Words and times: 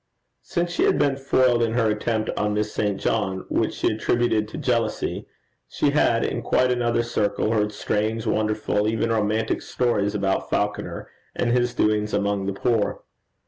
Since 0.41 0.71
she 0.71 0.85
had 0.85 0.97
been 0.97 1.15
foiled 1.15 1.61
in 1.61 1.73
her 1.73 1.87
attempt 1.91 2.31
on 2.35 2.55
Miss 2.55 2.73
St. 2.73 2.99
John, 2.99 3.45
which 3.49 3.75
she 3.75 3.91
attributed 3.93 4.47
to 4.47 4.57
jealousy, 4.57 5.27
she 5.69 5.91
had, 5.91 6.25
in 6.25 6.41
quite 6.41 6.71
another 6.71 7.03
circle, 7.03 7.51
heard 7.51 7.71
strange, 7.71 8.25
wonderful, 8.25 8.87
even 8.87 9.11
romantic 9.11 9.61
stories 9.61 10.15
about 10.15 10.49
Falconer 10.49 11.07
and 11.35 11.51
his 11.51 11.75
doings 11.75 12.15
among 12.15 12.47
the 12.47 12.53
poor. 12.53 13.03